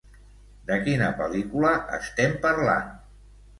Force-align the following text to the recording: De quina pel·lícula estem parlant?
De 0.69 0.77
quina 0.87 1.09
pel·lícula 1.19 1.75
estem 2.01 2.35
parlant? 2.49 2.91